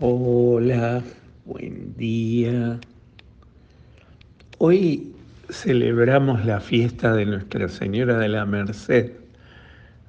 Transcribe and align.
Hola, 0.00 1.04
buen 1.44 1.96
día. 1.96 2.80
Hoy 4.58 5.12
celebramos 5.50 6.44
la 6.44 6.58
fiesta 6.58 7.14
de 7.14 7.24
Nuestra 7.24 7.68
Señora 7.68 8.18
de 8.18 8.28
la 8.28 8.44
Merced, 8.44 9.12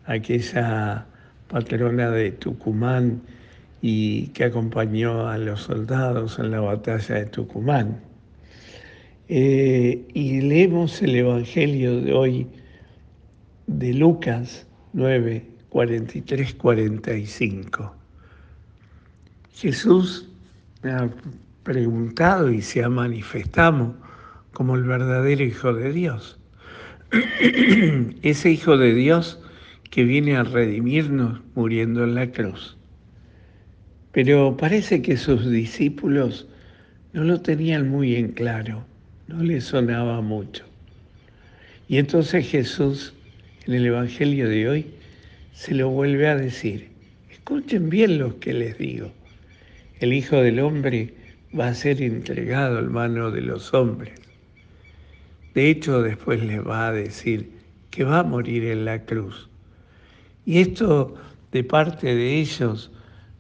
aquella 0.06 1.06
patrona 1.50 2.10
de 2.10 2.32
Tucumán 2.32 3.22
y 3.80 4.30
que 4.30 4.46
acompañó 4.46 5.28
a 5.28 5.38
los 5.38 5.62
soldados 5.62 6.40
en 6.40 6.50
la 6.50 6.62
batalla 6.62 7.16
de 7.18 7.26
Tucumán. 7.28 8.00
Eh, 9.30 10.04
y 10.16 10.42
leemos 10.42 11.00
el 11.04 11.16
Evangelio 11.16 12.02
de 12.02 12.12
hoy 12.12 12.48
de 13.68 13.94
Lucas 13.94 14.66
9, 14.94 15.46
43, 15.70 16.56
45. 16.56 18.05
Jesús 19.56 20.28
ha 20.84 21.08
preguntado 21.64 22.52
y 22.52 22.62
se 22.62 22.84
ha 22.84 22.90
manifestado 22.90 23.96
como 24.52 24.76
el 24.76 24.84
verdadero 24.84 25.46
Hijo 25.46 25.74
de 25.74 25.94
Dios. 25.94 26.38
Ese 28.22 28.52
Hijo 28.52 28.78
de 28.78 28.94
Dios 28.94 29.40
que 29.92 30.04
viene 30.04 30.36
a 30.36 30.44
redimirnos 30.44 31.40
muriendo 31.56 32.04
en 32.04 32.16
la 32.16 32.30
cruz. 32.34 32.76
Pero 34.12 34.58
parece 34.58 35.02
que 35.02 35.16
sus 35.16 35.50
discípulos 35.50 36.50
no 37.14 37.24
lo 37.24 37.40
tenían 37.40 37.88
muy 37.88 38.18
en 38.18 38.34
claro, 38.34 38.86
no 39.30 39.42
les 39.42 39.64
sonaba 39.64 40.20
mucho. 40.20 40.66
Y 41.88 41.98
entonces 41.98 42.46
Jesús, 42.46 43.14
en 43.68 43.76
el 43.76 43.86
Evangelio 43.86 44.50
de 44.50 44.68
hoy, 44.68 44.88
se 45.54 45.74
lo 45.74 45.90
vuelve 45.90 46.28
a 46.28 46.36
decir. 46.36 46.90
Escuchen 47.32 47.90
bien 47.90 48.18
lo 48.18 48.38
que 48.42 48.54
les 48.54 48.78
digo 48.78 49.14
el 50.00 50.12
Hijo 50.12 50.38
del 50.38 50.60
Hombre 50.60 51.14
va 51.58 51.70
a 51.70 51.74
ser 51.74 52.02
entregado 52.02 52.78
al 52.78 52.90
mano 52.90 53.32
de 53.32 53.42
los 53.42 53.74
hombres. 53.74 54.20
De 55.54 55.70
hecho, 55.70 56.02
después 56.02 56.44
les 56.44 56.66
va 56.66 56.88
a 56.88 56.92
decir 56.92 57.50
que 57.92 58.04
va 58.04 58.20
a 58.20 58.24
morir 58.24 58.66
en 58.66 58.84
la 58.84 59.02
cruz. 59.06 59.50
Y 60.46 60.60
esto 60.60 61.16
de 61.54 61.64
parte 61.64 62.14
de 62.14 62.40
ellos 62.40 62.92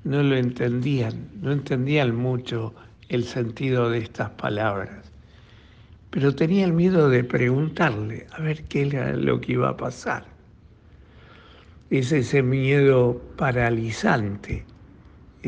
no 0.05 0.23
lo 0.23 0.37
entendían, 0.37 1.29
no 1.41 1.51
entendían 1.51 2.15
mucho 2.15 2.73
el 3.09 3.25
sentido 3.25 3.89
de 3.89 3.99
estas 3.99 4.29
palabras, 4.31 5.11
pero 6.09 6.33
tenían 6.33 6.73
miedo 6.73 7.09
de 7.09 7.25
preguntarle 7.25 8.27
a 8.31 8.41
ver 8.41 8.63
qué 8.63 8.83
era 8.83 9.13
lo 9.13 9.41
que 9.41 9.53
iba 9.53 9.69
a 9.69 9.77
pasar. 9.77 10.25
Es 11.89 12.13
ese 12.13 12.41
miedo 12.41 13.21
paralizante 13.35 14.63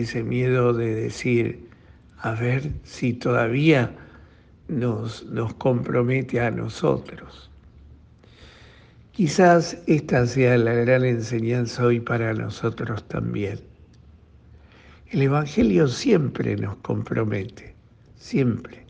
ese 0.01 0.23
miedo 0.23 0.73
de 0.73 0.93
decir, 0.93 1.67
a 2.19 2.31
ver 2.31 2.71
si 2.83 3.13
todavía 3.13 3.91
nos, 4.67 5.25
nos 5.25 5.53
compromete 5.55 6.39
a 6.39 6.51
nosotros. 6.51 7.49
Quizás 9.11 9.77
esta 9.87 10.25
sea 10.27 10.57
la 10.57 10.73
gran 10.73 11.03
enseñanza 11.03 11.85
hoy 11.85 11.99
para 11.99 12.33
nosotros 12.33 13.07
también. 13.07 13.59
El 15.09 15.21
Evangelio 15.21 15.87
siempre 15.87 16.55
nos 16.55 16.75
compromete, 16.77 17.73
siempre, 18.17 18.85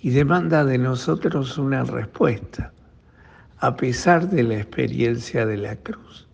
y 0.00 0.10
demanda 0.10 0.64
de 0.64 0.78
nosotros 0.78 1.58
una 1.58 1.84
respuesta, 1.84 2.72
a 3.58 3.76
pesar 3.76 4.30
de 4.30 4.44
la 4.44 4.56
experiencia 4.56 5.44
de 5.44 5.56
la 5.56 5.76
cruz 5.76 6.25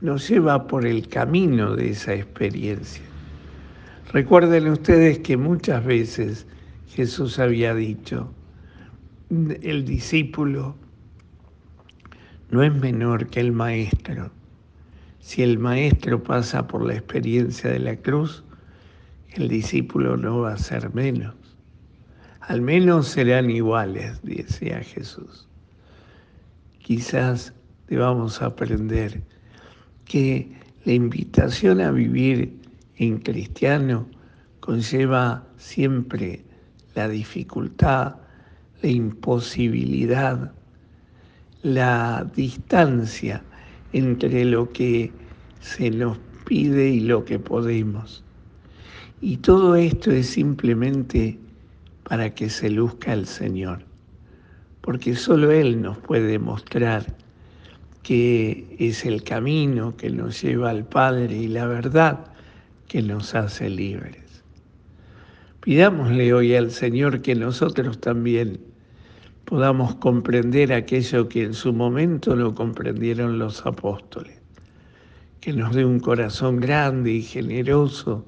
nos 0.00 0.28
lleva 0.28 0.66
por 0.66 0.86
el 0.86 1.08
camino 1.08 1.74
de 1.74 1.90
esa 1.90 2.14
experiencia. 2.14 3.02
Recuerden 4.12 4.68
ustedes 4.68 5.18
que 5.18 5.36
muchas 5.36 5.84
veces 5.84 6.46
Jesús 6.86 7.38
había 7.38 7.74
dicho, 7.74 8.32
el 9.30 9.84
discípulo 9.84 10.76
no 12.50 12.62
es 12.62 12.74
menor 12.74 13.26
que 13.26 13.40
el 13.40 13.52
maestro. 13.52 14.30
Si 15.20 15.42
el 15.42 15.58
maestro 15.58 16.22
pasa 16.22 16.66
por 16.66 16.86
la 16.86 16.94
experiencia 16.94 17.70
de 17.70 17.80
la 17.80 17.96
cruz, 17.96 18.44
el 19.32 19.48
discípulo 19.48 20.16
no 20.16 20.40
va 20.40 20.54
a 20.54 20.58
ser 20.58 20.94
menos. 20.94 21.34
Al 22.40 22.62
menos 22.62 23.08
serán 23.08 23.50
iguales, 23.50 24.22
decía 24.22 24.80
Jesús. 24.80 25.46
Quizás 26.78 27.52
debamos 27.88 28.40
aprender 28.40 29.22
que 30.08 30.50
la 30.84 30.92
invitación 30.94 31.80
a 31.80 31.90
vivir 31.92 32.58
en 32.96 33.18
cristiano 33.18 34.06
conlleva 34.60 35.46
siempre 35.56 36.42
la 36.94 37.08
dificultad, 37.08 38.16
la 38.82 38.88
imposibilidad, 38.88 40.52
la 41.62 42.26
distancia 42.34 43.42
entre 43.92 44.44
lo 44.44 44.72
que 44.72 45.12
se 45.60 45.90
nos 45.90 46.18
pide 46.44 46.88
y 46.88 47.00
lo 47.00 47.24
que 47.24 47.38
podemos. 47.38 48.24
Y 49.20 49.38
todo 49.38 49.76
esto 49.76 50.10
es 50.10 50.26
simplemente 50.28 51.38
para 52.04 52.34
que 52.34 52.48
se 52.48 52.70
luzca 52.70 53.12
el 53.12 53.26
Señor, 53.26 53.84
porque 54.80 55.14
solo 55.14 55.50
Él 55.50 55.82
nos 55.82 55.98
puede 55.98 56.38
mostrar 56.38 57.04
que 58.08 58.64
es 58.78 59.04
el 59.04 59.22
camino 59.22 59.94
que 59.94 60.08
nos 60.08 60.40
lleva 60.40 60.70
al 60.70 60.86
Padre 60.86 61.36
y 61.36 61.46
la 61.46 61.66
verdad 61.66 62.18
que 62.86 63.02
nos 63.02 63.34
hace 63.34 63.68
libres. 63.68 64.42
Pidámosle 65.60 66.32
hoy 66.32 66.54
al 66.54 66.70
Señor 66.70 67.20
que 67.20 67.34
nosotros 67.34 68.00
también 68.00 68.60
podamos 69.44 69.96
comprender 69.96 70.72
aquello 70.72 71.28
que 71.28 71.42
en 71.42 71.52
su 71.52 71.74
momento 71.74 72.34
no 72.34 72.54
comprendieron 72.54 73.38
los 73.38 73.66
apóstoles, 73.66 74.38
que 75.42 75.52
nos 75.52 75.74
dé 75.74 75.84
un 75.84 76.00
corazón 76.00 76.60
grande 76.60 77.12
y 77.12 77.20
generoso 77.20 78.24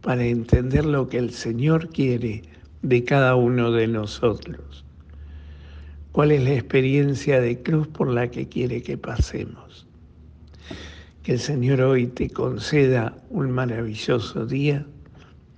para 0.00 0.24
entender 0.24 0.84
lo 0.84 1.08
que 1.08 1.18
el 1.18 1.30
Señor 1.30 1.90
quiere 1.90 2.42
de 2.82 3.04
cada 3.04 3.36
uno 3.36 3.70
de 3.70 3.86
nosotros 3.86 4.84
cuál 6.12 6.30
es 6.30 6.44
la 6.44 6.52
experiencia 6.52 7.40
de 7.40 7.62
cruz 7.62 7.88
por 7.88 8.08
la 8.08 8.30
que 8.30 8.48
quiere 8.48 8.82
que 8.82 8.98
pasemos. 8.98 9.86
Que 11.22 11.32
el 11.32 11.38
Señor 11.38 11.80
hoy 11.80 12.06
te 12.06 12.28
conceda 12.30 13.16
un 13.30 13.50
maravilloso 13.50 14.44
día, 14.46 14.86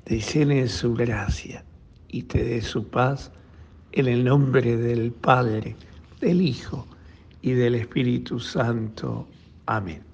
te 0.04 0.20
llene 0.20 0.62
de 0.62 0.68
su 0.68 0.94
gracia 0.94 1.64
y 2.08 2.22
te 2.22 2.44
dé 2.44 2.62
su 2.62 2.86
paz 2.88 3.32
en 3.92 4.06
el 4.06 4.24
nombre 4.24 4.76
del 4.76 5.12
Padre, 5.12 5.76
del 6.20 6.40
Hijo 6.40 6.86
y 7.42 7.52
del 7.52 7.74
Espíritu 7.74 8.38
Santo. 8.38 9.26
Amén. 9.66 10.13